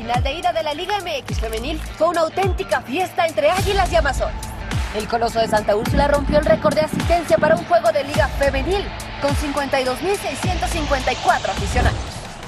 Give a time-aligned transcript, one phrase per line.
[0.00, 3.96] Final de ida de la Liga MX femenil fue una auténtica fiesta entre Águilas y
[3.96, 4.48] Amazonas.
[4.94, 8.26] El Coloso de Santa Úrsula rompió el récord de asistencia para un juego de liga
[8.28, 8.82] femenil
[9.20, 11.98] con 52.654 aficionados.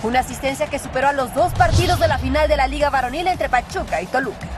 [0.03, 3.27] Una asistencia que superó a los dos partidos de la final de la Liga Varonil
[3.27, 4.49] entre Pachuca y Toluca.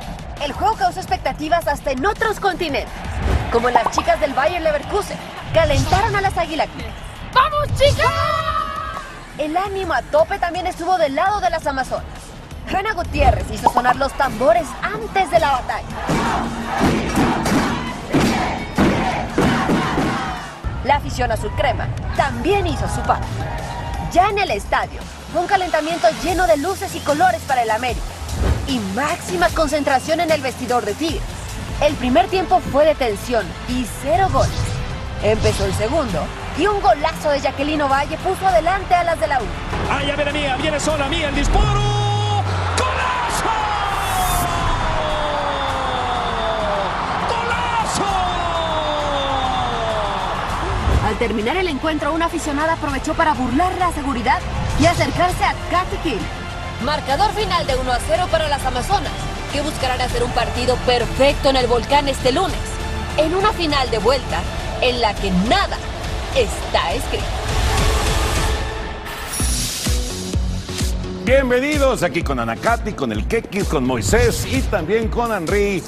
[0.40, 2.94] El juego causó expectativas hasta en otros continentes,
[3.50, 5.18] como las chicas del Bayer Leverkusen,
[5.52, 6.68] calentaron a las Águilas.
[7.34, 8.06] ¡Vamos, chicas!
[9.36, 12.23] El ánimo a tope también estuvo del lado de las Amazonas.
[12.72, 15.86] Hanna Gutiérrez hizo sonar los tambores antes de la batalla.
[20.84, 23.26] La afición azul crema también hizo su parte.
[24.12, 25.00] Ya en el estadio,
[25.34, 28.04] un calentamiento lleno de luces y colores para el América.
[28.66, 31.22] Y máxima concentración en el vestidor de Tigres.
[31.80, 34.54] El primer tiempo fue de tensión y cero goles.
[35.22, 36.20] Empezó el segundo
[36.58, 39.44] y un golazo de Jacqueline Valle puso adelante a las de la U.
[39.90, 40.56] ¡Ay, a ver, mía!
[40.60, 41.28] ¡Viene sola, mía!
[41.28, 42.03] ¡El disparo!
[51.14, 54.40] Al terminar el encuentro, una aficionada aprovechó para burlar la seguridad
[54.80, 56.18] y acercarse a Katy Kill.
[56.82, 59.12] Marcador final de 1 a 0 para las Amazonas,
[59.52, 62.58] que buscarán hacer un partido perfecto en el volcán este lunes,
[63.16, 64.40] en una final de vuelta
[64.80, 65.76] en la que nada
[66.34, 67.43] está escrito.
[71.24, 75.82] Bienvenidos aquí con Anacati, con el Kekis, con Moisés y también con Henry.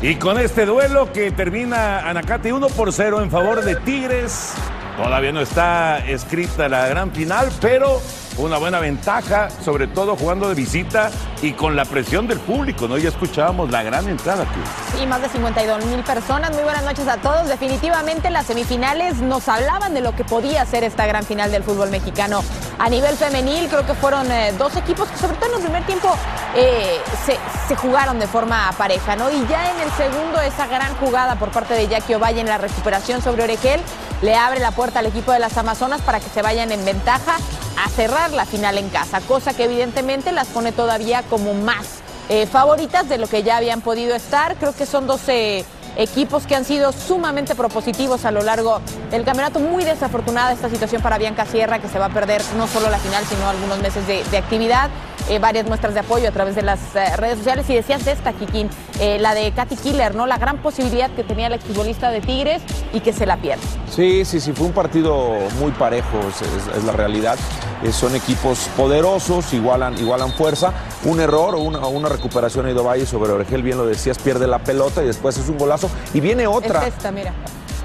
[0.00, 4.52] Y con este duelo que termina Anacati 1 por 0 en favor de Tigres.
[4.96, 8.00] Todavía no está escrita la gran final, pero
[8.40, 11.10] una buena ventaja, sobre todo jugando de visita
[11.42, 12.96] y con la presión del público, ¿no?
[12.98, 15.02] Ya escuchábamos la gran entrada aquí.
[15.02, 16.52] Y más de 52 mil personas.
[16.52, 17.48] Muy buenas noches a todos.
[17.48, 21.90] Definitivamente las semifinales nos hablaban de lo que podía ser esta gran final del fútbol
[21.90, 22.42] mexicano.
[22.78, 25.84] A nivel femenil, creo que fueron eh, dos equipos que, sobre todo en el primer
[25.84, 26.08] tiempo,
[26.56, 27.36] eh, se,
[27.68, 29.30] se, jugaron de forma pareja, ¿no?
[29.30, 32.58] Y ya en el segundo, esa gran jugada por parte de Jackie Ovalle en la
[32.58, 33.80] recuperación sobre Orequel
[34.22, 37.36] le abre la puerta al equipo de las Amazonas para que se vayan en ventaja
[37.76, 42.46] a cerrar la final en casa, cosa que evidentemente las pone todavía como más eh,
[42.46, 44.56] favoritas de lo que ya habían podido estar.
[44.56, 45.64] Creo que son 12
[45.96, 48.80] equipos que han sido sumamente propositivos a lo largo
[49.10, 49.58] del campeonato.
[49.58, 52.98] Muy desafortunada esta situación para Bianca Sierra, que se va a perder no solo la
[52.98, 54.90] final, sino algunos meses de actividad.
[55.28, 57.68] Eh, varias muestras de apoyo a través de las eh, redes sociales.
[57.68, 58.68] Y decías esta, Kikín,
[58.98, 60.26] eh, la de Katy Killer, ¿no?
[60.26, 62.62] La gran posibilidad que tenía el exfutbolista de Tigres
[62.92, 63.62] y que se la pierde.
[63.90, 67.38] Sí, sí, sí, fue un partido muy parejo, es, es la realidad.
[67.82, 70.72] Eh, son equipos poderosos, igualan, igualan fuerza.
[71.04, 74.46] Un error o una, una recuperación a Ido Valle sobre Orgel, bien lo decías, pierde
[74.46, 75.90] la pelota y después es un golazo.
[76.12, 76.86] Y viene otra.
[76.86, 77.32] Es esta, mira.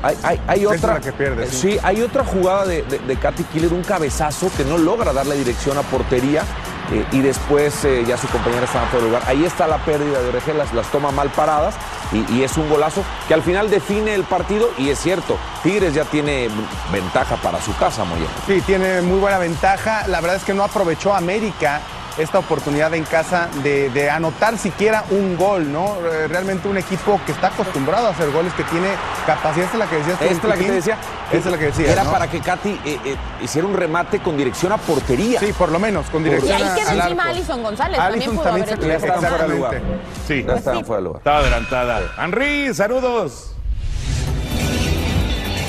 [0.04, 0.76] Hay, hay, otra.
[0.76, 1.72] es la que pierde, sí.
[1.72, 1.80] sí.
[1.82, 5.78] hay otra jugada de, de, de Katy Killer, un cabezazo que no logra darle dirección
[5.78, 6.44] a portería.
[6.92, 9.24] Eh, y después eh, ya su compañera estaba fuera de lugar.
[9.28, 11.76] Ahí está la pérdida de Oregel, las, toma mal paradas
[12.12, 14.70] y, y es un golazo que al final define el partido.
[14.78, 16.50] Y es cierto, Tigres ya tiene
[16.92, 18.28] ventaja para su casa, Moya.
[18.48, 20.08] Sí, tiene muy buena ventaja.
[20.08, 21.82] La verdad es que no aprovechó América
[22.18, 25.96] esta oportunidad en casa de, de anotar siquiera un gol, ¿no?
[26.12, 28.88] Eh, Realmente un equipo que está acostumbrado a hacer goles, que tiene
[29.26, 29.66] capacidad.
[29.66, 30.98] Esta es la que decías Esta es la que te decía.
[31.32, 31.92] Esta es la que decía.
[31.92, 32.12] Era ¿no?
[32.12, 35.40] para que Katy eh, eh, hiciera un remate con dirección a portería.
[35.40, 37.36] Sí, por lo menos, con Y dirección ahí a- queda al encima arco.
[37.36, 38.00] Alison González.
[38.00, 39.74] Alisson también pudo también haber se- hecho Ya fuera de jugada.
[39.78, 39.82] lugar.
[40.28, 40.46] Sí.
[40.48, 41.18] Ya estaban fuera de lugar.
[41.20, 42.02] Estaba adelantada.
[42.24, 43.55] Henry, saludos.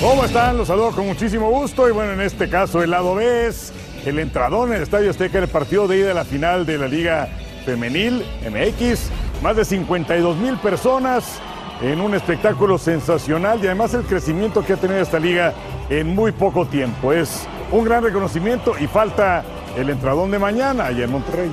[0.01, 0.59] ¿Cómo están?
[0.59, 1.89] Los saludo con muchísimo gusto.
[1.89, 3.73] Y bueno, en este caso, el lado B es
[4.05, 6.87] el entradón en el Estadio Azteca, el partido de ida a la final de la
[6.87, 7.29] Liga
[7.65, 9.11] Femenil MX.
[9.43, 11.41] Más de 52 mil personas
[11.81, 15.55] en un espectáculo sensacional y además el crecimiento que ha tenido esta liga
[15.89, 17.13] en muy poco tiempo.
[17.13, 19.45] Es un gran reconocimiento y falta
[19.79, 21.51] el entradón de mañana allá en Monterrey.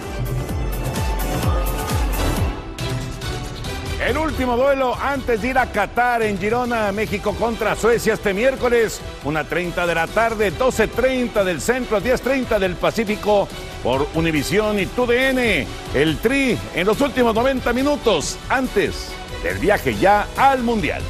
[4.06, 9.00] El último duelo antes de ir a Qatar en Girona, México contra Suecia este miércoles,
[9.24, 13.48] 1.30 de la tarde, 12.30 del centro, 10.30 del Pacífico
[13.82, 15.66] por Univisión y TUDN.
[15.94, 19.08] El Tri en los últimos 90 minutos antes
[19.42, 21.02] del viaje ya al Mundial.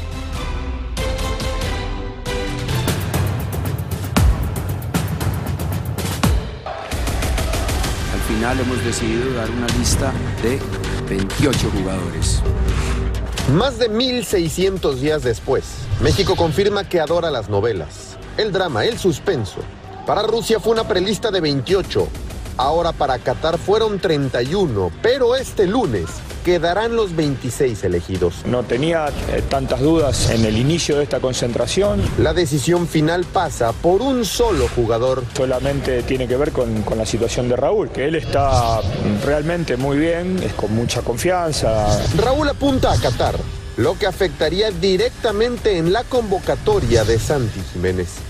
[8.13, 10.13] Al final hemos decidido dar una lista
[10.44, 10.60] de
[11.10, 12.44] 28 jugadores.
[13.50, 15.66] Más de 1600 días después,
[16.01, 19.60] México confirma que adora las novelas, el drama, el suspenso.
[20.07, 22.07] Para Rusia fue una prelista de 28,
[22.56, 26.06] ahora para Qatar fueron 31, pero este lunes
[26.44, 28.45] quedarán los 26 elegidos.
[28.45, 32.01] No tenía eh, tantas dudas en el inicio de esta concentración.
[32.18, 35.24] La decisión final pasa por un solo jugador.
[35.36, 38.81] Solamente tiene que ver con, con la situación de Raúl, que él está
[39.25, 41.88] realmente muy bien, es con mucha confianza.
[42.18, 43.36] Raúl apunta a Qatar,
[43.78, 48.23] lo que afectaría directamente en la convocatoria de Santi Jiménez.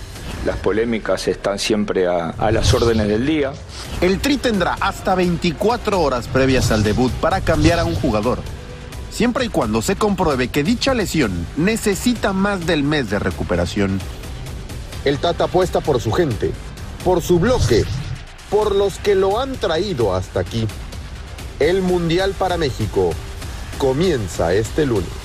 [0.46, 3.54] Las polémicas están siempre a, a las órdenes del día.
[4.02, 8.40] El Tri tendrá hasta 24 horas previas al debut para cambiar a un jugador,
[9.10, 14.00] siempre y cuando se compruebe que dicha lesión necesita más del mes de recuperación.
[15.06, 16.52] El Tata apuesta por su gente,
[17.06, 17.86] por su bloque,
[18.50, 20.68] por los que lo han traído hasta aquí.
[21.60, 23.12] El Mundial para México
[23.78, 25.23] comienza este lunes.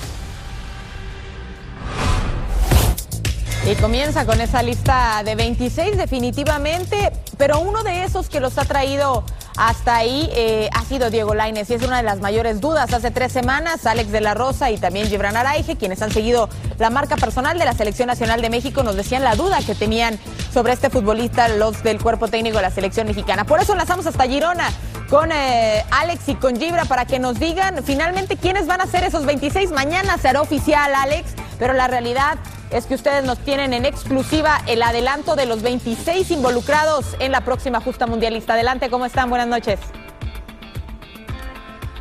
[3.65, 8.65] Y comienza con esa lista de 26 definitivamente, pero uno de esos que los ha
[8.65, 9.23] traído
[9.57, 12.93] hasta ahí eh, ha sido Diego Lainez y es una de las mayores dudas.
[12.93, 16.89] Hace tres semanas Alex de la Rosa y también Gibran Araige, quienes han seguido la
[16.89, 20.17] marca personal de la Selección Nacional de México, nos decían la duda que tenían
[20.53, 23.43] sobre este futbolista los del cuerpo técnico de la Selección Mexicana.
[23.43, 24.69] Por eso enlazamos hasta Girona
[25.09, 29.03] con eh, Alex y con Gibra para que nos digan finalmente quiénes van a ser
[29.03, 29.71] esos 26.
[29.71, 32.37] Mañana será oficial, Alex, pero la realidad
[32.69, 37.41] es que ustedes nos tienen en exclusiva el adelanto de los 26 involucrados en la
[37.41, 38.53] próxima justa mundialista.
[38.53, 39.29] Adelante, ¿cómo están?
[39.29, 39.79] Buenas noches.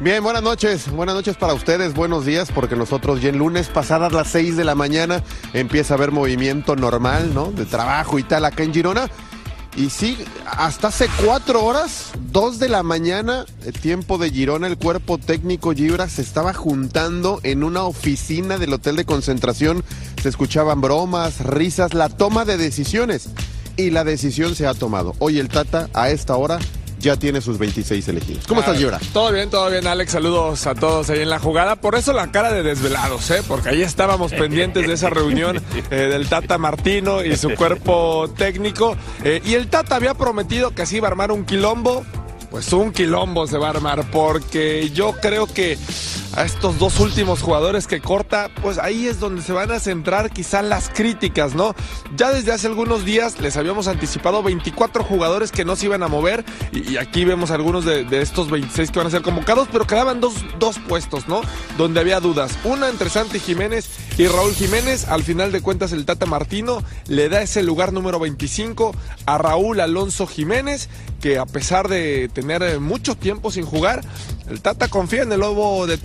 [0.01, 4.13] Bien, buenas noches, buenas noches para ustedes, buenos días, porque nosotros ya el lunes, pasadas
[4.13, 5.25] las 6 de la mañana,
[5.55, 7.51] empieza a haber movimiento normal, ¿no?
[7.51, 9.11] De trabajo y tal acá en Girona.
[9.79, 14.77] Y sí, hasta hace cuatro horas, dos de la mañana, eh, tiempo de Girona, el
[14.77, 19.85] cuerpo técnico Gibra se estaba juntando en una oficina del hotel de concentración.
[20.21, 23.29] Se escuchaban bromas, risas, la toma de decisiones.
[23.77, 25.15] Y la decisión se ha tomado.
[25.21, 26.59] Hoy el Tata, a esta hora,
[26.99, 28.47] ya tiene sus 26 elegidos.
[28.47, 29.01] ¿Cómo estás, Gibra?
[29.13, 30.13] Todo bien, todo bien, Alex.
[30.13, 31.77] Saludos a todos ahí en la jugada.
[31.77, 33.43] Por eso la cara de desvelados, ¿eh?
[33.47, 38.97] Porque ahí estábamos pendientes de esa reunión eh, del Tata Martino y su cuerpo técnico.
[39.25, 42.05] Eh, y el Tata había prometido que así iba a armar un quilombo.
[42.51, 45.77] Pues un quilombo se va a armar, porque yo creo que
[46.39, 50.31] a estos dos últimos jugadores que corta, pues ahí es donde se van a centrar
[50.31, 51.75] quizá las críticas, ¿no?
[52.17, 56.09] Ya desde hace algunos días les habíamos anticipado 24 jugadores que no se iban a
[56.09, 60.21] mover y, aquí vemos algunos de, estos 26 que van a ser convocados, pero quedaban
[60.21, 61.41] dos, dos puestos, ¿no?
[61.77, 62.57] Donde había dudas.
[62.63, 67.29] Una entre Santi Jiménez Y Raúl Jiménez, al final de cuentas, el Tata Martino le
[67.29, 68.95] da ese lugar número 25
[69.27, 70.89] a Raúl Alonso Jiménez,
[71.21, 74.03] que a pesar de tener eh, mucho tiempo sin jugar,
[74.49, 75.99] el Tata confía en el lobo de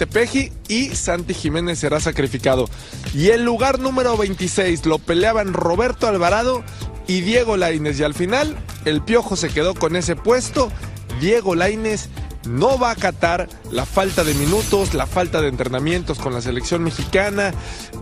[0.68, 2.70] Y Santi Jiménez será sacrificado.
[3.14, 6.64] Y el lugar número 26 lo peleaban Roberto Alvarado
[7.08, 8.00] y Diego Lainez.
[8.00, 10.72] Y al final, el Piojo se quedó con ese puesto.
[11.20, 12.10] Diego Lainez
[12.48, 16.84] no va a acatar la falta de minutos, la falta de entrenamientos con la selección
[16.84, 17.54] mexicana.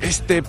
[0.02, 0.44] Este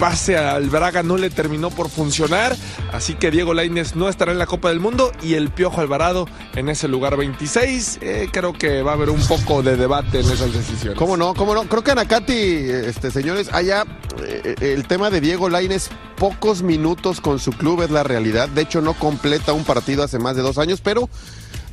[0.00, 2.56] pase al Braga no le terminó por funcionar,
[2.90, 6.26] así que Diego Lainez no estará en la Copa del Mundo y el Piojo Alvarado
[6.54, 7.98] en ese lugar 26.
[8.00, 10.98] Eh, creo que va a haber un poco de debate en esas decisiones.
[10.98, 11.34] ¿Cómo no?
[11.34, 11.64] ¿Cómo no?
[11.64, 13.84] Creo que Anacati, este, señores, allá
[14.22, 18.48] eh, el tema de Diego Lainez, pocos minutos con su club es la realidad.
[18.48, 21.10] De hecho, no completa un partido hace más de dos años, pero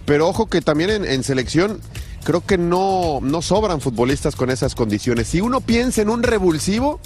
[0.04, 1.80] pero ojo que también en, en selección
[2.24, 5.28] creo que no, no sobran futbolistas con esas condiciones.
[5.28, 7.00] Si uno piensa en un revulsivo,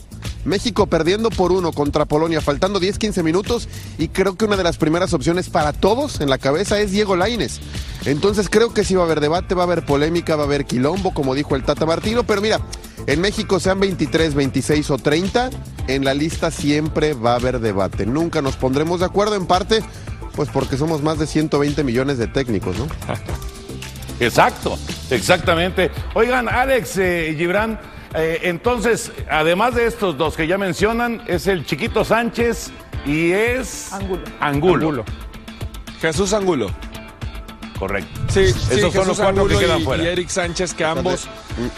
[0.46, 4.64] México perdiendo por uno contra Polonia, faltando 10, 15 minutos, y creo que una de
[4.64, 7.60] las primeras opciones para todos en la cabeza es Diego Laines.
[8.06, 10.66] Entonces creo que sí va a haber debate, va a haber polémica, va a haber
[10.66, 12.60] quilombo, como dijo el Tata Martino, pero mira,
[13.08, 15.50] en México sean 23, 26 o 30,
[15.88, 18.06] en la lista siempre va a haber debate.
[18.06, 19.84] Nunca nos pondremos de acuerdo en parte
[20.36, 22.88] pues porque somos más de 120 millones de técnicos, ¿no?
[24.22, 24.78] Exacto,
[25.10, 25.90] exactamente.
[26.14, 27.80] Oigan, Alex eh, Gibran,
[28.14, 32.72] eh, entonces, además de estos dos que ya mencionan, es el Chiquito Sánchez
[33.04, 34.22] y es Angulo.
[34.40, 35.06] Angulo.
[36.00, 36.70] Jesús Angulo.
[37.82, 38.22] Correcto.
[38.32, 40.04] Sí, Esos sí, son Jesús los cuatro que Angulo quedan y, fuera.
[40.04, 41.28] y Eric Sánchez, que ambos.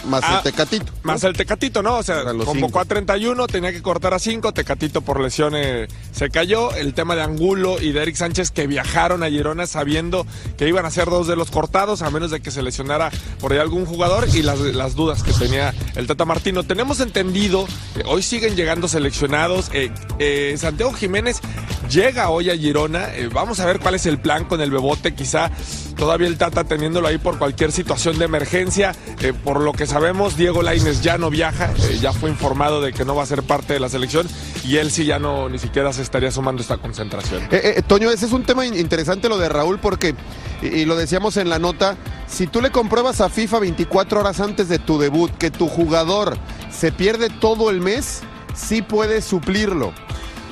[0.06, 0.92] Más Ah, el Tecatito.
[1.02, 1.96] Más el Tecatito, ¿no?
[1.96, 2.80] O sea, convocó cinco.
[2.80, 6.74] a 31, tenía que cortar a 5, Tecatito por lesión eh, se cayó.
[6.74, 10.26] El tema de Angulo y de Eric Sánchez que viajaron a Girona sabiendo
[10.58, 13.52] que iban a ser dos de los cortados, a menos de que se lesionara por
[13.54, 16.64] ahí algún jugador y las, las dudas que tenía el Tata Martino.
[16.64, 19.70] Tenemos entendido, que hoy siguen llegando seleccionados.
[19.72, 21.40] eh, eh, Santiago Jiménez
[21.88, 23.14] llega hoy a Girona.
[23.14, 25.14] eh, vamos a ver cuál es el plan con el Bebote.
[25.14, 25.50] Quizá
[25.96, 28.94] todavía el Tata teniéndolo ahí por cualquier situación de emergencia.
[29.20, 32.92] Eh, por lo que sabemos, Diego Laines ya no viaja, eh, ya fue informado de
[32.92, 34.26] que no va a ser parte de la selección
[34.64, 37.42] y él sí ya no ni siquiera se estaría sumando a esta concentración.
[37.86, 40.14] Toño, ese es un tema in- interesante lo de Raúl porque,
[40.62, 44.40] y, y lo decíamos en la nota, si tú le compruebas a FIFA 24 horas
[44.40, 46.36] antes de tu debut que tu jugador
[46.72, 48.22] se pierde todo el mes,
[48.54, 49.92] sí puedes suplirlo.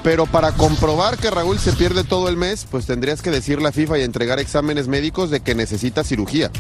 [0.03, 3.73] Pero para comprobar que Raúl se pierde todo el mes, pues tendrías que decirle a
[3.73, 6.51] FIFA y entregar exámenes médicos de que necesita cirugía,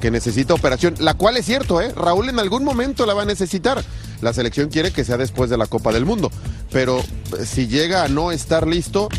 [0.00, 1.92] que necesita operación, la cual es cierto, ¿eh?
[1.94, 3.84] Raúl en algún momento la va a necesitar.
[4.22, 6.30] La selección quiere que sea después de la Copa del Mundo.
[6.72, 9.10] Pero eh, si llega a no estar listo,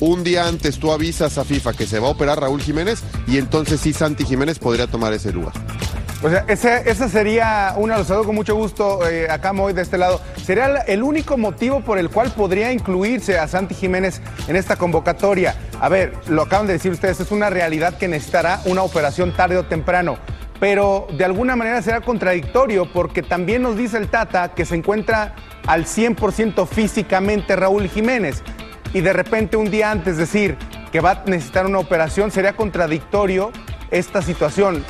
[0.00, 3.38] un día antes tú avisas a FIFA que se va a operar Raúl Jiménez y
[3.38, 5.52] entonces sí Santi Jiménez podría tomar ese lugar.
[6.24, 9.82] O sea, ese, ese sería, una, lo saludo con mucho gusto, eh, acá Moy de
[9.82, 14.54] este lado, sería el único motivo por el cual podría incluirse a Santi Jiménez en
[14.54, 15.56] esta convocatoria.
[15.80, 19.56] A ver, lo acaban de decir ustedes, es una realidad que necesitará una operación tarde
[19.56, 20.16] o temprano,
[20.60, 25.34] pero de alguna manera será contradictorio porque también nos dice el Tata que se encuentra
[25.66, 28.44] al 100% físicamente Raúl Jiménez
[28.94, 30.56] y de repente un día antes decir
[30.92, 33.50] que va a necesitar una operación sería contradictorio
[33.90, 34.84] esta situación.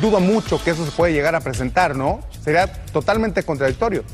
[0.00, 2.20] Dudo mucho que eso se puede llegar a presentar, ¿no?
[2.44, 4.04] Sería totalmente contradictorio.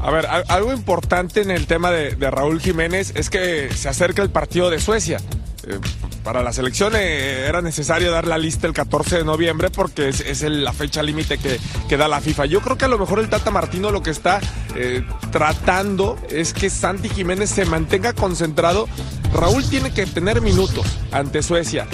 [0.00, 4.22] A ver, al- algo importante en el tema de, Raúl Jiménez es que se acerca
[4.22, 5.18] el partido de Suecia.
[5.66, 5.78] Eh,
[6.22, 10.42] para la selección eh, era necesario dar la lista el 14 de noviembre porque es,
[10.42, 12.46] la fecha límite que, que da la FIFA.
[12.46, 14.40] Yo creo que a lo mejor el Tata Martino lo que está
[14.74, 18.88] eh, tratando es que Santi Jiménez se mantenga concentrado.
[19.32, 21.86] Raúl tiene que tener minutos ante Suecia.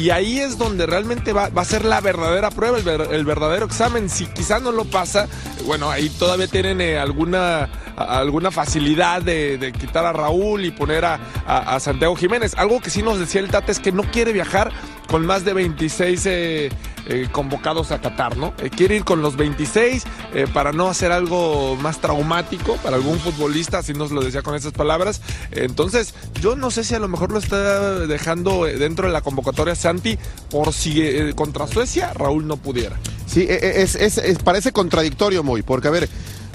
[0.00, 3.24] Y ahí es donde realmente va, va a ser la verdadera prueba, el, ver- el
[3.26, 4.08] verdadero examen.
[4.08, 5.28] Si quizá no lo pasa,
[5.66, 7.68] bueno, ahí todavía tienen eh, alguna,
[8.04, 12.54] alguna facilidad de, quitar a Raúl y poner a, Santiago Jiménez.
[12.56, 14.72] Algo que sí nos decía el Tata es que no quiere viajar
[15.08, 16.68] con más de 26 eh,
[17.06, 18.54] eh, convocados a Qatar, ¿no?
[18.58, 20.04] Eh, quiere ir con los 26
[20.34, 24.54] eh, para no hacer algo más traumático para algún futbolista, así nos lo decía con
[24.54, 25.20] esas palabras.
[25.50, 29.74] Entonces, yo no sé si a lo mejor lo está dejando dentro de la convocatoria
[29.74, 30.16] Santi
[30.50, 32.96] por si contra Suecia Raúl no pudiera.
[33.26, 36.08] Sí, e- e- es- es- parece contradictorio, Moy, porque a ver,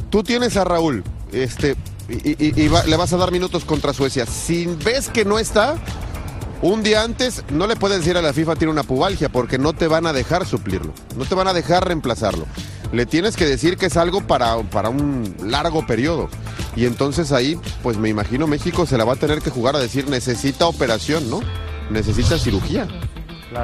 [0.10, 1.04] tú tienes a Raúl,
[1.44, 1.75] este,
[2.10, 4.25] y, y- y va- le vas a dar minutos contra Suecia.
[4.25, 5.75] Si ves que no está,
[6.62, 9.74] un día antes no le puedes decir a la FIFA tiene una pubalgia, porque no
[9.74, 12.46] te van a dejar suplirlo, no te van a dejar reemplazarlo.
[12.92, 16.30] Le tienes que decir que es algo para, para un largo periodo.
[16.75, 19.80] Y entonces ahí, pues me imagino México se la va a tener que jugar a
[19.80, 21.42] decir necesita operación, ¿no?
[21.89, 22.88] Necesita cirugía.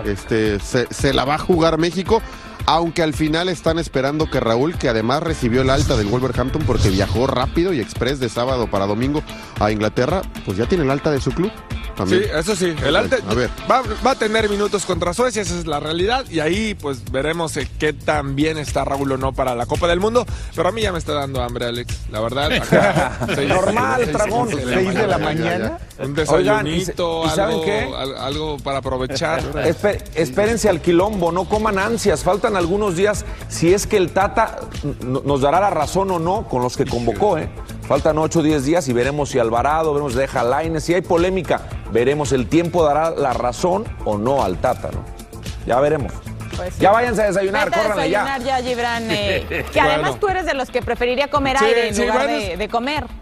[0.06, 2.22] Este, se, se la va a jugar México,
[2.66, 6.90] aunque al final están esperando que Raúl, que además recibió el alta del Wolverhampton porque
[6.90, 9.24] viajó rápido y express de sábado para domingo
[9.60, 11.52] a Inglaterra, pues ya tiene el alta de su club.
[12.02, 12.24] También.
[12.24, 12.76] Sí, eso sí.
[12.84, 13.50] El Alte A ver.
[13.70, 16.26] va, va a tener minutos contra Suecia, esa es la realidad.
[16.30, 19.88] Y ahí, pues, veremos eh, qué tan bien está Raúl o no para la Copa
[19.88, 20.26] del Mundo.
[20.56, 21.98] Pero a mí ya me está dando hambre, Alex.
[22.12, 22.52] La verdad.
[22.54, 24.50] acá, seis- Normal, seis- Dragón.
[24.50, 25.78] seis Seis de la mañana.
[26.00, 27.94] Un Oigan, ¿y se- desayunito, y saben algo, qué?
[27.98, 29.42] al- algo para aprovechar.
[29.66, 32.24] Espe- espérense al quilombo, no coman ansias.
[32.24, 33.26] Faltan algunos días.
[33.50, 34.60] Si es que el Tata
[35.02, 37.50] nos dará la razón o no con los que convocó, ¿eh?
[37.88, 40.44] Faltan 8 o 10 días y veremos si Alvarado, veremos si deja.
[40.80, 41.62] Si hay polémica,
[41.92, 42.32] veremos.
[42.32, 45.04] El tiempo dará la razón o no al Tata, ¿no?
[45.66, 46.14] Ya veremos.
[46.56, 46.82] Pues sí.
[46.82, 48.24] Ya váyanse a desayunar, Vete a córranle ya.
[48.24, 49.04] desayunar ya, Gibran.
[49.10, 52.28] eh, que además tú eres de los que preferiría comer Sí, aire en sí, lugar
[52.28, 53.06] bueno, de, de comer.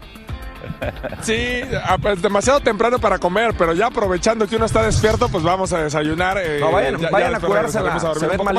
[1.22, 5.42] Sí, ah, pues, demasiado temprano para comer, pero ya aprovechando que uno está despierto, pues
[5.42, 6.38] vamos a desayunar.
[6.38, 7.90] eh, No, vayan, ya- ya vayan a curársela.
[7.90, 8.54] regresaremos a dormir Se ven más.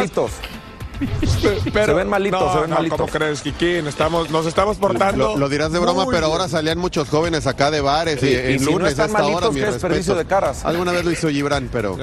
[1.73, 2.99] Pero- Se ven malitos, no, se ven no, malitos.
[2.99, 3.87] ¿Cómo crees, Kikín?
[3.87, 5.29] Estamos, nos estamos portando.
[5.33, 6.31] Lo, lo dirás de broma, muy pero bien.
[6.39, 9.07] ahora salían muchos jóvenes acá de bares y, y en si no lunes están a
[9.07, 9.87] esta hora, malitos, mi qué respeto.
[9.87, 10.65] desperdicio de caras.
[10.65, 11.97] Alguna vez lo hizo Gibran, pero...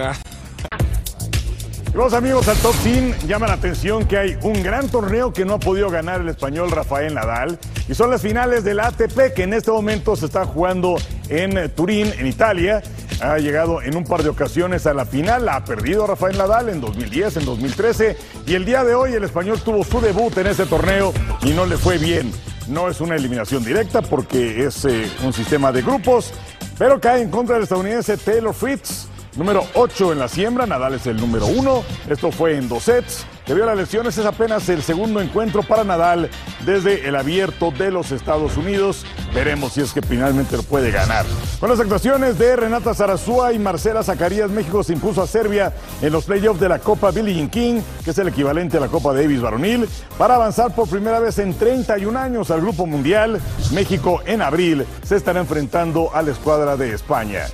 [1.95, 5.55] Los amigos al Top 100 llaman la atención que hay un gran torneo que no
[5.55, 9.55] ha podido ganar el español Rafael Nadal y son las finales del ATP que en
[9.55, 10.97] este momento se está jugando
[11.29, 12.83] en eh, Turín, en Italia.
[13.21, 16.81] Ha llegado en un par de ocasiones a la final, ha perdido Rafael Nadal en
[16.81, 18.17] 2010, en 2013
[18.47, 21.65] y el día de hoy el español tuvo su debut en ese torneo y no
[21.65, 22.31] le fue bien.
[22.69, 26.33] No es una eliminación directa porque es eh, un sistema de grupos,
[26.79, 29.09] pero cae en contra del estadounidense Taylor Fritz.
[29.39, 31.85] Número 8 en la siembra, Nadal es el número 1.
[32.11, 33.25] Esto fue en dos sets.
[33.47, 36.29] Debido a las lesiones, es apenas el segundo encuentro para Nadal
[36.67, 39.07] desde el abierto de los Estados Unidos.
[39.33, 41.25] Veremos si es que finalmente lo puede ganar.
[41.61, 46.13] Con las actuaciones de Renata Zarazúa y Marcela Zacarías, México se impuso a Serbia en
[46.13, 49.15] los playoffs de la Copa Billie Jean King, que es el equivalente a la Copa
[49.15, 53.41] Davis varonil, para avanzar por primera vez en 31 años al Grupo Mundial.
[53.71, 57.47] México en abril se estará enfrentando a la escuadra de España.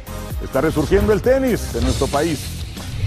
[0.45, 2.39] Está resurgiendo el tenis en nuestro país.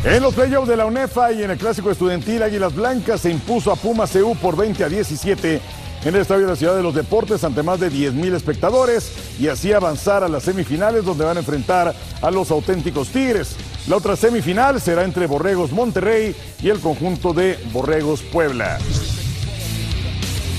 [0.04, 3.72] En los playoffs de la UNEFA y en el clásico estudiantil, Águilas Blancas se impuso
[3.72, 5.62] a Puma CU por 20 a 17
[6.04, 9.12] en el Estadio de la Ciudad de los Deportes ante más de 10 mil espectadores
[9.40, 13.56] y así avanzar a las semifinales donde van a enfrentar a los auténticos Tigres.
[13.88, 18.80] La otra semifinal será entre Borregos Monterrey y el conjunto de Borregos Puebla.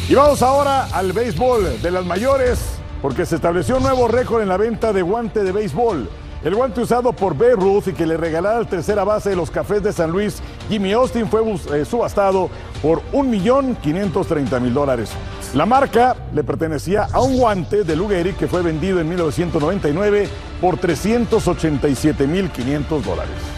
[0.09, 2.61] Y vamos ahora al béisbol de las mayores,
[3.03, 6.09] porque se estableció un nuevo récord en la venta de guante de béisbol.
[6.45, 9.51] El guante usado por Babe Ruth y que le regalara al tercera base de los
[9.51, 12.49] Cafés de San Luis, Jimmy Austin, fue eh, subastado
[12.81, 15.11] por 1.530.000 dólares.
[15.55, 20.29] La marca le pertenecía a un guante de Lou Gehrig que fue vendido en 1999
[20.61, 23.58] por 387.500 dólares.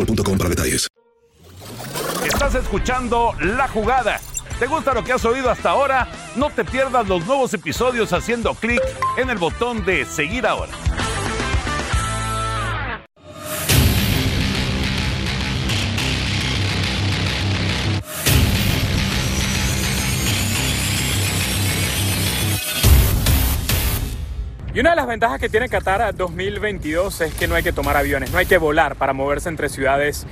[0.05, 0.87] boostmobile.com para detalles.
[2.25, 4.19] Estás escuchando La Jugada.
[4.59, 6.07] ¿Te gusta lo que has oído hasta ahora?
[6.35, 8.81] No te pierdas los nuevos episodios haciendo clic
[9.17, 10.71] en el botón de seguir ahora.
[24.81, 28.31] Una de las ventajas que tiene Qatar 2022 es que no hay que tomar aviones,
[28.31, 30.25] no hay que volar para moverse entre ciudades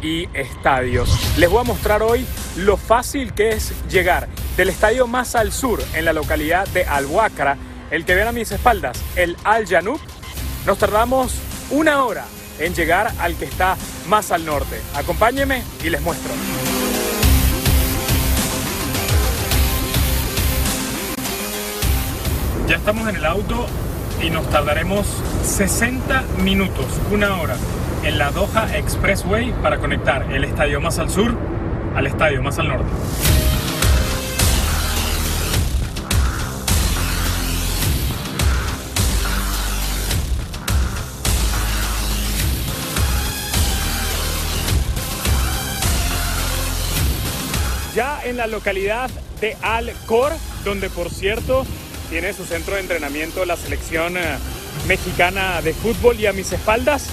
[0.00, 1.10] y estadios.
[1.36, 2.24] Les voy a mostrar hoy
[2.56, 7.56] lo fácil que es llegar del estadio más al sur, en la localidad de Al-Wakra,
[7.90, 9.98] el que ven a mis espaldas, el Al Janub.
[10.66, 11.34] Nos tardamos
[11.70, 12.26] una hora
[12.60, 14.80] en llegar al que está más al norte.
[14.94, 16.32] Acompáñenme y les muestro.
[22.68, 23.66] Ya estamos en el auto
[24.22, 25.06] y nos tardaremos
[25.42, 27.56] 60 minutos, una hora,
[28.04, 31.36] en la Doha Expressway para conectar el estadio más al sur
[31.96, 32.84] al estadio más al norte.
[47.94, 49.08] Ya en la localidad
[49.40, 50.32] de Al Khor,
[50.66, 51.64] donde por cierto
[52.08, 54.36] tiene su centro de entrenamiento la selección eh,
[54.86, 57.08] mexicana de fútbol y a mis espaldas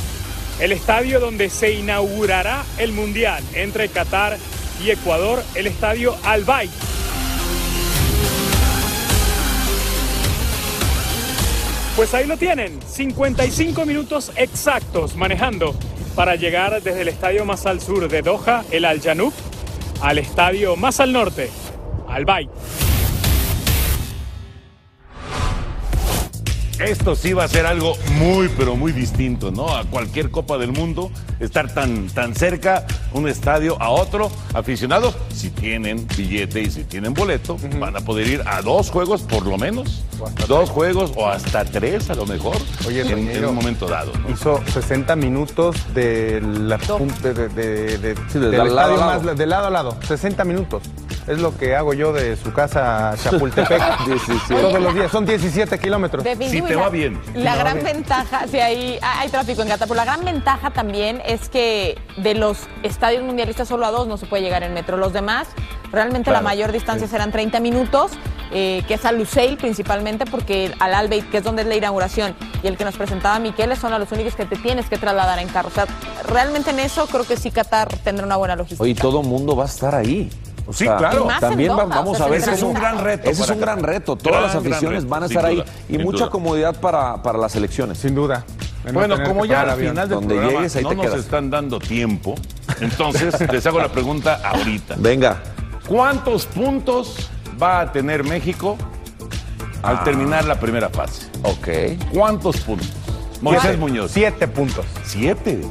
[0.59, 4.37] el estadio donde se inaugurará el Mundial entre Qatar
[4.83, 6.71] y Ecuador, el estadio Al Bayt.
[11.95, 15.75] Pues ahí lo tienen, 55 minutos exactos manejando
[16.15, 19.33] para llegar desde el estadio más al sur de Doha, el Al Janub,
[20.01, 21.49] al estadio más al norte,
[22.07, 22.25] Al
[26.85, 29.73] Esto sí va a ser algo muy, pero muy distinto, ¿no?
[29.75, 34.29] A cualquier Copa del Mundo, estar tan, tan cerca, un estadio a otro.
[34.53, 39.21] Aficionados, si tienen billete y si tienen boleto, van a poder ir a dos juegos
[39.21, 40.03] por lo menos.
[40.47, 42.55] Dos juegos o hasta tres a lo mejor,
[42.87, 44.11] Oye, en, un momento dado.
[44.19, 44.33] ¿no?
[44.33, 48.97] Hizo 60 minutos de la de, de- de- de- Sí, de del lado a estadio
[48.97, 49.23] lado.
[49.23, 49.97] más de lado a lado.
[50.07, 50.83] 60 minutos.
[51.27, 53.81] Es lo que hago yo de su casa a Chapultepec.
[54.05, 54.55] 17.
[54.61, 55.11] Todos los días.
[55.11, 56.23] Son 17 kilómetros.
[56.23, 56.75] Definitivo, y la-
[57.33, 61.47] La gran ventaja, si hay, hay tráfico en Qatar, pero la gran ventaja también es
[61.49, 64.97] que de los estadios mundialistas solo a dos no se puede llegar en metro.
[64.97, 65.47] Los demás,
[65.91, 68.11] realmente la mayor distancia serán 30 minutos,
[68.51, 72.35] eh, que es a Lusail principalmente, porque al Albeit, que es donde es la inauguración,
[72.61, 75.39] y el que nos presentaba Miquel, son a los únicos que te tienes que trasladar
[75.39, 75.69] en carro.
[75.69, 75.85] O sea,
[76.27, 78.83] realmente en eso creo que sí Qatar tendrá una buena logística.
[78.83, 80.29] Oye, todo mundo va a estar ahí.
[80.65, 81.27] O Sí, sea, claro.
[81.39, 82.39] También vamos o sea, a ver.
[82.39, 84.15] ese es un gran reto Ese es un gran reto.
[84.15, 86.29] Todas Gran, las aficiones van a estar ahí duda, y mucha duda.
[86.29, 87.97] comodidad para, para las elecciones.
[87.97, 88.45] Sin duda.
[88.93, 91.19] Bueno, como ya al final del Donde programa llegues, ahí no te nos quedas.
[91.19, 92.35] están dando tiempo,
[92.81, 94.95] entonces les hago la pregunta ahorita.
[94.97, 95.37] Venga.
[95.87, 97.29] ¿Cuántos puntos
[97.61, 98.77] va a tener México
[99.83, 100.03] al Ah.
[100.03, 101.27] terminar la primera fase?
[101.43, 101.67] Ok.
[102.13, 102.89] ¿Cuántos puntos?
[103.41, 103.77] Moisés.
[103.77, 104.11] Muñoz.
[104.11, 104.85] Siete puntos.
[105.05, 105.61] ¿Siete?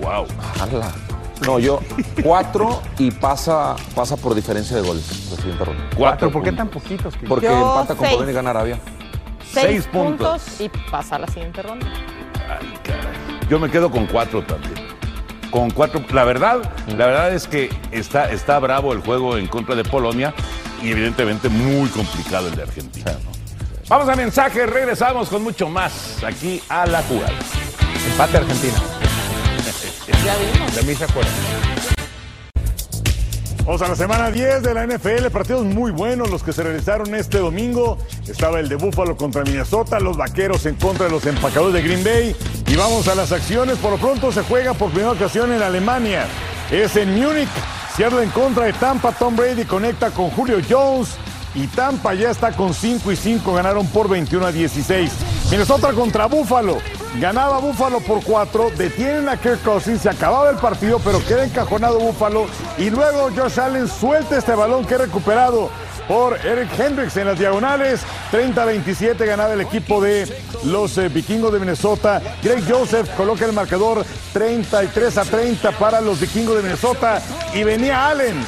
[0.00, 0.26] Wow.
[0.60, 0.92] Ala.
[1.44, 1.80] No, yo
[2.22, 5.30] cuatro y pasa, pasa por diferencia de goles.
[5.30, 5.84] la siguiente ronda.
[5.94, 6.30] Cuatro.
[6.30, 7.14] ¿Por qué tan poquitos?
[7.28, 8.08] Porque Yo empata con.
[8.08, 8.78] Polonia y gana Arabia.
[9.52, 10.42] Seis, seis puntos.
[10.42, 10.60] puntos.
[10.60, 11.86] y pasa a la siguiente ronda.
[12.48, 13.48] Ay, caray.
[13.50, 14.74] Yo me quedo con cuatro también.
[15.50, 16.02] Con cuatro.
[16.12, 20.34] La verdad, la verdad es que está, está bravo el juego en contra de Polonia
[20.82, 23.12] y evidentemente muy complicado el de Argentina.
[23.12, 23.30] ¿no?
[23.88, 27.32] Vamos a mensaje, regresamos con mucho más aquí a la jugada.
[28.10, 28.74] Empate Argentina.
[33.64, 37.14] Vamos a la semana 10 de la NFL, partidos muy buenos los que se realizaron
[37.16, 37.98] este domingo.
[38.28, 42.04] Estaba el de Buffalo contra Minnesota, los Vaqueros en contra de los empacadores de Green
[42.04, 42.36] Bay.
[42.68, 46.26] Y vamos a las acciones, por lo pronto se juega por primera ocasión en Alemania.
[46.70, 47.48] Es en Múnich,
[47.96, 51.16] Seattle en contra de Tampa, Tom Brady conecta con Julio Jones.
[51.54, 55.10] Y Tampa ya está con 5 y 5, ganaron por 21 a 16.
[55.50, 56.78] Minnesota contra Buffalo.
[57.20, 61.98] Ganaba Buffalo por 4, detienen a Kirk Cousins, se acababa el partido, pero queda encajonado
[61.98, 62.46] Buffalo.
[62.76, 65.70] Y luego Josh Allen suelta este balón que recuperado
[66.06, 68.02] por Eric Hendricks en las diagonales.
[68.30, 70.26] 30-27 ganaba el equipo de
[70.64, 72.20] los eh, vikingos de Minnesota.
[72.42, 77.22] Greg Joseph coloca el marcador 33 a 30 para los vikingos de Minnesota.
[77.54, 78.44] Y venía Allen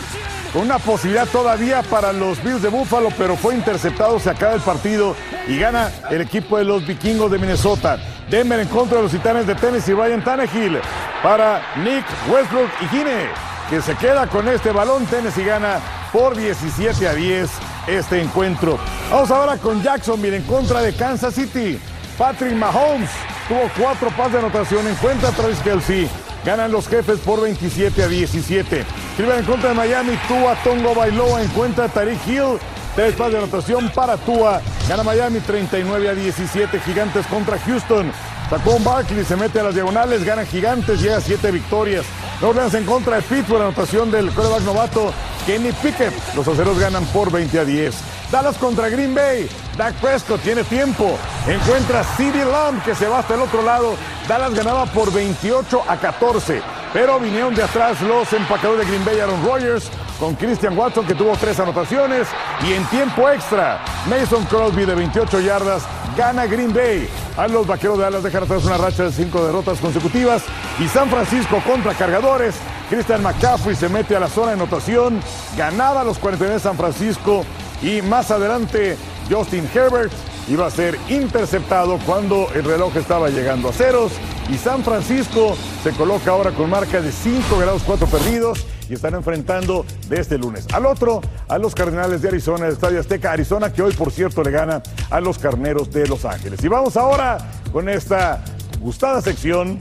[0.53, 4.61] con una posibilidad todavía para los Bills de Buffalo, pero fue interceptado, se acaba el
[4.61, 5.15] partido
[5.47, 7.99] y gana el equipo de los vikingos de Minnesota.
[8.31, 10.79] Denver en contra de los titanes de Tennessee, Ryan Tannehill
[11.23, 13.27] para Nick Westbrook y Gine,
[13.71, 15.07] que se queda con este balón.
[15.07, 15.81] Tennessee gana
[16.13, 17.51] por 17 a 10
[17.87, 18.79] este encuentro.
[19.11, 21.81] Vamos ahora con Jacksonville en contra de Kansas City.
[22.19, 23.11] Patrick Mahomes
[23.49, 26.09] tuvo cuatro pases de anotación, encuentra a Travis Kelsey.
[26.45, 28.85] Ganan los jefes por 27 a 17.
[29.17, 32.59] Cleveland en contra de Miami, Tua Tongo Bailoa encuentra a Tariq Hill.
[32.99, 34.61] Tres pases de anotación para Tua.
[34.89, 36.81] Gana Miami 39 a 17.
[36.81, 38.11] Gigantes contra Houston.
[38.51, 42.05] Sacón Barkley se mete a las diagonales, gana Gigantes, llega a siete victorias.
[42.41, 45.13] New Orleans en contra de Pittsburgh, anotación del coreback novato
[45.47, 46.13] Kenny Pickett.
[46.35, 47.95] Los aceros ganan por 20 a 10.
[48.33, 49.49] Dallas contra Green Bay.
[49.79, 51.17] Dak Prescott tiene tiempo.
[51.47, 53.95] Encuentra CD Lamb que se va hasta el otro lado.
[54.27, 56.61] Dallas ganaba por 28 a 14.
[56.93, 59.89] Pero vinieron de atrás los empacadores de Green Bay, Aaron Rodgers,
[60.19, 62.27] con Christian Watson que tuvo tres anotaciones.
[62.67, 65.85] Y en tiempo extra, Mason Crosby de 28 yardas
[66.17, 67.09] gana Green Bay.
[67.37, 70.43] A los vaqueros de Dallas dejan atrás una racha de cinco derrotas consecutivas.
[70.81, 72.57] Y San Francisco contra cargadores.
[72.91, 75.21] Christian McCaffrey se mete a la zona de anotación.
[75.57, 77.45] Ganaba los 49 de San Francisco.
[77.81, 78.97] Y más adelante,
[79.31, 80.13] Justin Herbert
[80.49, 84.13] iba a ser interceptado cuando el reloj estaba llegando a ceros.
[84.51, 89.15] Y San Francisco se coloca ahora con marca de 5 grados 4 perdidos y están
[89.15, 93.71] enfrentando de este lunes al otro a los Cardenales de Arizona, el Estadio Azteca, Arizona,
[93.71, 96.65] que hoy por cierto le gana a los Carneros de Los Ángeles.
[96.65, 97.37] Y vamos ahora
[97.71, 98.43] con esta
[98.81, 99.79] gustada sección,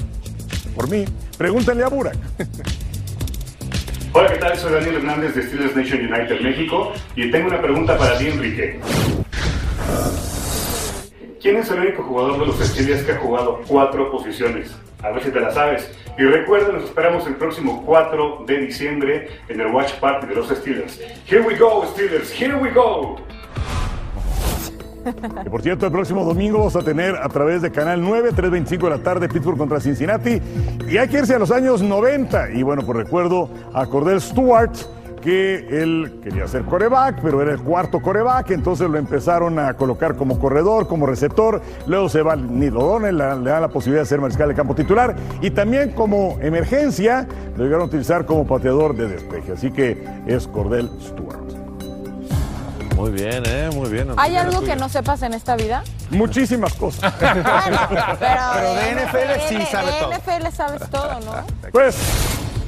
[0.75, 1.05] por mí,
[1.37, 2.17] pregúntenle a Burak.
[4.13, 4.57] Hola, ¿qué tal?
[4.57, 8.79] Soy Daniel Hernández de Steelers Nation United México y tengo una pregunta para ti, Enrique.
[11.41, 14.75] ¿Quién es el único jugador de los Steelers que ha jugado cuatro posiciones?
[15.03, 15.89] A ver si te la sabes.
[16.17, 20.49] Y recuerda, nos esperamos el próximo 4 de diciembre en el Watch Party de los
[20.49, 20.99] Steelers.
[21.29, 23.17] Here we go, Steelers, here we go.
[25.43, 28.81] Que por cierto, el próximo domingo vamos a tener a través de Canal 9, 3.25
[28.81, 30.41] de la tarde, Pittsburgh contra Cincinnati.
[30.89, 32.51] Y hay que irse a los años 90.
[32.51, 34.71] Y bueno, por recuerdo a Cordell Stewart,
[35.21, 40.15] que él quería ser coreback, pero era el cuarto coreback, entonces lo empezaron a colocar
[40.15, 41.61] como corredor, como receptor.
[41.85, 44.75] Luego se va Neil O'Donnell, le le da la posibilidad de ser mariscal de campo
[44.75, 45.15] titular.
[45.41, 49.53] Y también como emergencia, lo llegaron a utilizar como pateador de despeje.
[49.53, 51.47] Así que es Cordell Stewart.
[52.97, 53.69] Muy bien, ¿eh?
[53.75, 54.07] Muy bien.
[54.17, 55.83] ¿Hay algo que no sepas en esta vida?
[56.09, 57.13] Muchísimas cosas.
[57.19, 60.11] Pero, de NFL sí sabe de todo.
[60.13, 61.69] NFL sabes todo, ¿no?
[61.71, 61.95] Pues,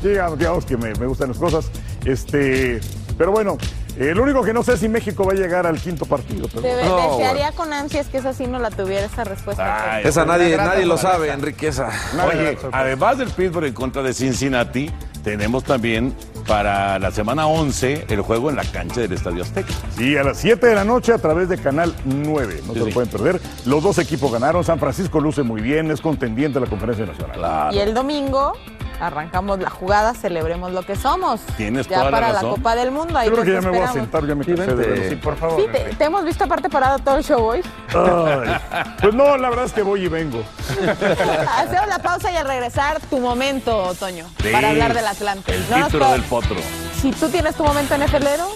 [0.03, 1.71] digamos, digamos que me, me gustan las cosas.
[2.05, 2.79] Este,
[3.17, 3.57] pero bueno,
[3.97, 6.47] eh, lo único que no sé es si México va a llegar al quinto partido.
[6.47, 9.95] pero- Te desearía con ansias que esa sí no la tuviera esa respuesta.
[9.95, 11.31] Ay, Esa nadie, nadie lo sabe.
[11.31, 11.89] Enriqueza.
[12.25, 14.89] Oye, además del Pittsburgh en contra de Cincinnati,
[15.23, 16.15] tenemos también
[16.47, 19.73] para la semana 11 el juego en la cancha del Estadio Azteca.
[19.97, 22.61] Sí, a las 7 de la noche a través de Canal 9.
[22.65, 22.91] No se lo sí.
[22.91, 23.41] pueden perder.
[23.65, 24.63] Los dos equipos ganaron.
[24.63, 27.75] San Francisco luce muy bien, es contendiente a la conferencia nacional.
[27.75, 28.53] Y el domingo
[28.99, 31.41] arrancamos la jugada, celebremos lo que somos.
[31.57, 32.51] Tienes ya toda para la razón.
[32.55, 33.17] Copa del Mundo.
[33.17, 34.89] Ahí Yo creo te que ya me voy a sentar, ya me cansé de vente.
[34.89, 35.09] verlo.
[35.09, 35.61] Sí, por favor.
[35.61, 37.61] Sí, te, te hemos visto aparte parado todo el show hoy.
[37.93, 40.43] Ay, pues no, la verdad es que voy y vengo.
[41.57, 45.53] Hacemos la pausa y al regresar tu momento, Toño, Sí, para hablar del Atlante.
[45.55, 46.55] El No título del potro.
[47.01, 48.47] Si tú tienes tu momento NFLero,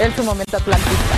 [0.00, 1.14] él su momento atlantista.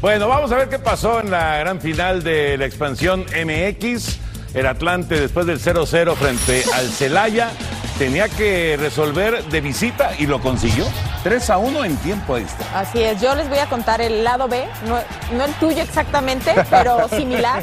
[0.00, 4.18] Bueno, vamos a ver qué pasó en la gran final de la expansión MX.
[4.54, 7.50] El Atlante, después del 0-0 frente al Celaya,
[7.98, 10.86] tenía que resolver de visita y lo consiguió.
[11.22, 12.66] 3 a 1 en tiempo extra.
[12.74, 14.98] Así es, yo les voy a contar el lado B, no,
[15.36, 17.62] no el tuyo exactamente, pero similar,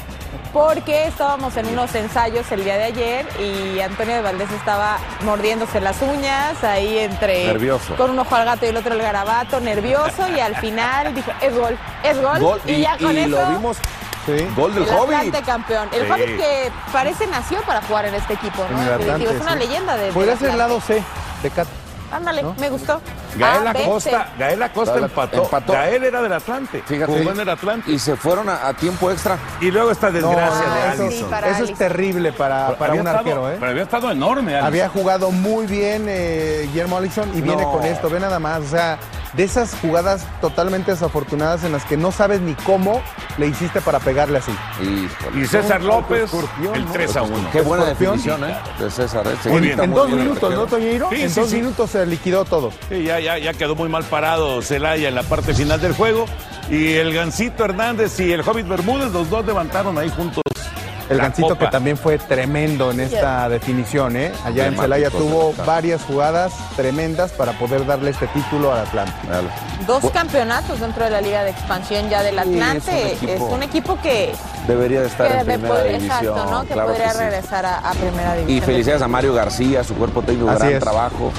[0.53, 5.81] porque estábamos en unos ensayos el día de ayer y Antonio de Valdés estaba mordiéndose
[5.81, 7.47] las uñas ahí entre...
[7.47, 7.95] Nervioso.
[7.95, 11.31] Con un ojo al gato y el otro al garabato, nervioso, y al final dijo,
[11.41, 13.29] es gol, es gol, Gol, y, ya con y eso...
[13.29, 13.77] lo vimos.
[14.55, 15.15] Gol del el Hobbit.
[15.17, 15.89] Atlante campeón.
[15.91, 16.11] El Sí.
[16.11, 18.81] Hobbit que parece nació para jugar en este equipo, ¿no?
[18.81, 19.59] El es una sí.
[19.59, 20.11] leyenda de.
[20.11, 21.01] Podría ser el lado C
[21.43, 21.67] de Cat.
[22.09, 23.01] Ándale, me gustó.
[23.35, 24.29] Gael A, B, Acosta.
[24.39, 25.43] Gael Acosta empató.
[25.43, 25.73] empató.
[25.73, 26.81] Gael era del Atlante.
[26.85, 27.11] Fíjate.
[27.11, 27.91] Jugó en el Atlante.
[27.91, 29.37] Y se fueron a, a tiempo extra.
[29.59, 31.33] Y luego esta desgracia No, de eso, Allison.
[31.43, 33.57] eso es terrible para, para un estado- arquero, ¿eh?
[33.59, 34.67] Pero había estado enorme, Allison.
[34.67, 38.61] Había jugado muy bien eh, Guillermo Allison y viene con esto, ve nada más.
[38.61, 38.97] O sea,
[39.37, 43.03] de esas jugadas totalmente desafortunadas en las que no sabes ni cómo
[43.37, 44.51] le hiciste para pegarle así.
[44.81, 45.43] Híjole.
[45.43, 46.31] Y César López,
[46.73, 46.91] el ¿no?
[46.91, 47.49] 3 a 1.
[47.51, 48.57] Qué buena definición, ¿eh?
[48.79, 49.27] De César.
[49.27, 49.49] ¿eh?
[49.49, 49.79] Muy bien.
[49.79, 50.65] En muy dos bien minutos, ¿no.
[50.65, 51.09] Toñeiro?
[51.11, 51.55] Sí, en sí, dos sí.
[51.57, 52.71] minutos se liquidó todo.
[52.89, 56.25] Sí, ya, ya, ya quedó muy mal parado Celaya en la parte final del juego.
[56.71, 60.41] Y el Gancito Hernández y el Hobbit Bermúdez, los dos levantaron ahí juntos.
[61.09, 61.65] El la gancito copa.
[61.65, 64.31] que también fue tremendo en esta definición, ¿eh?
[64.45, 69.13] Allá en Celaya tuvo varias jugadas tremendas para poder darle este título al Atlante.
[69.29, 69.47] Dale.
[69.85, 73.11] Dos campeonatos dentro de la Liga de Expansión ya del Sí, Atlante.
[73.13, 74.33] es un equipo- es un equipo que,
[74.67, 76.17] Debería de estar que en de primera poder- división.
[76.25, 76.61] exacto, ¿no?
[76.63, 77.17] Que claro podría sí.
[77.19, 78.57] regresar a, a primera división.
[78.57, 80.79] Y felicidades a Mario García, su cuerpo técnico, Así gran es.
[80.79, 81.31] trabajo.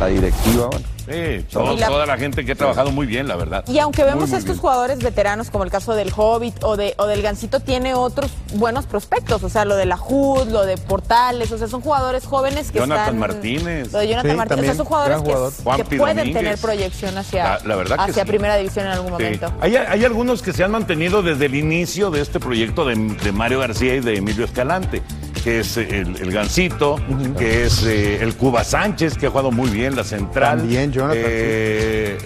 [0.00, 0.86] La directiva, bueno.
[1.06, 3.62] Sí, todo- Y la- toda la gente que ha trabajado muy bien, la verdad.
[3.68, 4.60] Y aunque vemos Muy, muy estos bien.
[4.62, 8.86] jugadores veteranos, como el caso del Hobbit o, de, o del Gancito, tiene otros buenos
[8.86, 9.42] prospectos.
[9.44, 11.52] O sea, lo de la HUD, lo de Portales.
[11.52, 13.18] O sea, son jugadores jóvenes que Jonathan están.
[13.18, 13.92] Martínez.
[13.92, 14.62] Lo de Jonathan Sí, Martínez.
[14.62, 15.52] O sea, son jugadores jugador.
[15.76, 16.42] que, pueden Domínguez.
[16.42, 18.28] tener proyección hacia, La- la hacia sí.
[18.28, 19.12] primera división en algún Sí.
[19.12, 19.52] momento.
[19.60, 23.30] Hay, hay algunos que se han mantenido desde el inicio de este proyecto de, de
[23.32, 25.02] Mario García y de Emilio Escalante,
[25.44, 26.96] que es eh, el, el Gancito,
[27.38, 30.58] que es eh, el Cuba Sánchez, que ha jugado muy bien la central.
[30.58, 32.18] También, Jonathan, Eh,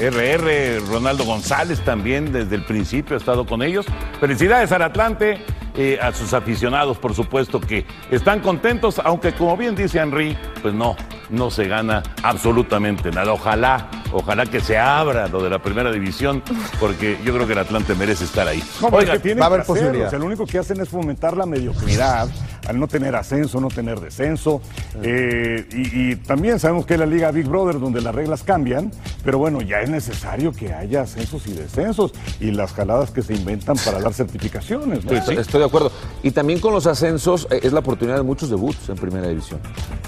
[0.00, 3.84] RR, Ronaldo González también desde el principio ha estado con ellos.
[4.18, 5.44] Felicidades al Atlante,
[5.76, 10.72] eh, a sus aficionados, por supuesto, que están contentos, aunque como bien dice Henry, pues
[10.72, 10.96] no,
[11.28, 13.32] no se gana absolutamente nada.
[13.32, 16.42] Ojalá, ojalá que se abra lo de la primera división,
[16.78, 18.62] porque yo creo que el Atlante merece estar ahí.
[18.80, 20.06] No, Oiga, es que tienen que hacerlo.
[20.06, 22.26] O sea, lo único que hacen es fomentar la mediocridad,
[22.66, 24.60] al no tener ascenso, no tener descenso.
[25.02, 28.90] Eh, y, y también sabemos que es la Liga Big Brother, donde las reglas cambian,
[29.24, 33.34] pero bueno, ya es necesario que haya ascensos y descensos y las jaladas que se
[33.34, 35.04] inventan para dar certificaciones.
[35.04, 35.12] ¿no?
[35.12, 35.90] Estoy- Estoy de acuerdo.
[36.22, 39.60] Y también con los ascensos eh, es la oportunidad de muchos debuts en primera división.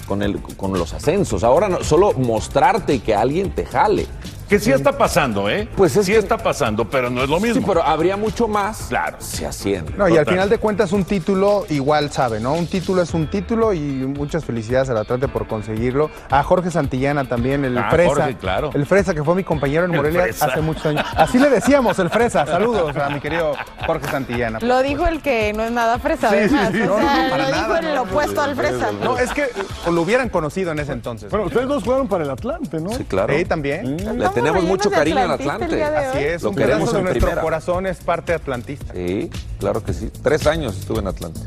[0.07, 1.43] Con, el, con los ascensos.
[1.45, 4.07] Ahora no, solo mostrarte y que alguien te jale.
[4.53, 5.67] Que sí está pasando, ¿eh?
[5.75, 7.55] Pues sí está pasando, pero no es lo mismo.
[7.63, 8.89] Sí, pero habría mucho más.
[8.91, 9.17] Claro.
[9.19, 9.95] Se asciende.
[9.97, 12.53] No, y al final de cuentas un título igual sabe, ¿no?
[12.53, 16.11] Un título es un título y muchas felicidades al Atlante por conseguirlo.
[16.29, 18.09] A Jorge Santillana también, el Ah, Fresa.
[18.15, 18.71] Jorge, claro.
[18.75, 21.07] El Fresa que fue mi compañero en El Morelia hace muchos años.
[21.17, 22.45] Así le decíamos, el Fresa.
[22.45, 23.55] Saludos a mi querido
[23.87, 24.59] Jorge Santillana.
[24.61, 26.69] Lo dijo el que no es nada fresa, Sí, además.
[26.73, 26.83] sí, sí.
[26.83, 28.93] O No, sea, no, para lo dijo nada, el no, opuesto al fresa.
[29.03, 29.47] No, es que
[29.91, 31.31] lo hubieran conocido en ese entonces.
[31.31, 32.91] Bueno, ustedes dos jugaron para el Atlante, ¿no?
[32.93, 33.33] Sí, claro.
[33.35, 33.97] Sí, también.
[34.43, 35.83] Tenemos mucho cariño al Atlante.
[35.83, 37.41] Así es, Lo un queremos en nuestro primera.
[37.43, 38.93] corazón es parte atlantista.
[38.95, 40.11] Sí, claro que sí.
[40.23, 41.41] Tres años estuve en Atlante.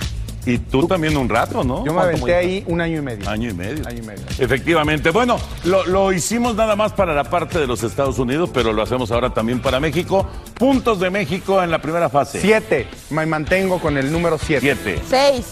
[0.48, 1.78] Y tú también un rato, ¿no?
[1.84, 3.28] Yo me ¿Cuánto aventé ahí un año y medio.
[3.28, 3.88] Año y medio.
[3.88, 4.24] Año y medio.
[4.38, 5.10] Efectivamente.
[5.10, 8.84] Bueno, lo, lo hicimos nada más para la parte de los Estados Unidos, pero lo
[8.84, 10.28] hacemos ahora también para México.
[10.54, 12.40] Puntos de México en la primera fase.
[12.40, 12.88] Siete.
[13.10, 14.76] Me mantengo con el número siete.
[14.84, 15.02] Siete.
[15.10, 15.46] Seis.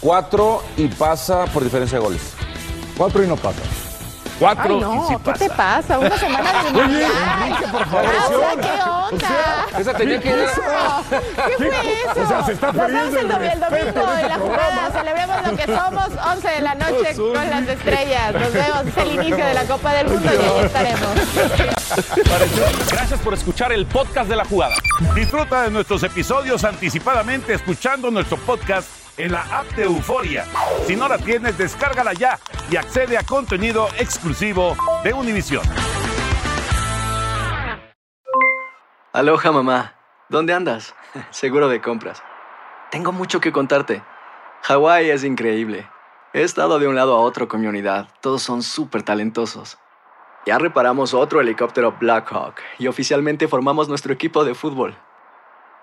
[0.00, 2.22] Cuatro y pasa por diferencia de goles.
[2.96, 3.60] Cuatro y no pasa.
[4.38, 5.38] Cuatro Ay, no, y sí ¿qué pasa.
[5.38, 5.98] te pasa?
[5.98, 7.10] Una semana de Oye, mundial.
[7.42, 8.04] Enrique, por favor.
[8.06, 8.82] Ah, o sea, ¿qué
[9.14, 9.78] onda?
[9.80, 10.46] Esa tenía que ir.
[11.48, 12.22] ¿Qué fue eso?
[12.22, 14.90] O sea, se está perdiendo el, el domingo de en este la jugada.
[14.92, 16.08] Celebremos lo que somos.
[16.34, 18.32] 11 de la noche con las estrellas.
[18.34, 18.86] Nos vemos.
[18.86, 21.08] Es el inicio de la Copa del Mundo y ahí estaremos.
[22.92, 24.74] Gracias por escuchar el podcast de la jugada.
[25.14, 30.44] Disfruta de nuestros episodios anticipadamente escuchando nuestro podcast en la app de Euforia.
[30.86, 32.38] Si no la tienes, descárgala ya
[32.70, 35.62] y accede a contenido exclusivo de Univision.
[39.12, 39.94] Aloha mamá,
[40.28, 40.94] ¿dónde andas?
[41.30, 42.22] Seguro de compras.
[42.90, 44.02] Tengo mucho que contarte.
[44.62, 45.88] Hawái es increíble.
[46.32, 48.08] He estado de un lado a otro con mi unidad.
[48.20, 49.78] Todos son súper talentosos.
[50.46, 54.96] Ya reparamos otro helicóptero Blackhawk y oficialmente formamos nuestro equipo de fútbol.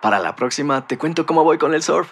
[0.01, 2.11] Para la próxima te cuento cómo voy con el surf